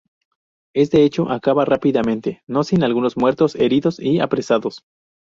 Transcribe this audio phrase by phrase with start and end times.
[0.73, 4.83] Este hecho acaba rápidamente, no sin algunos muertos, heridos y apresados.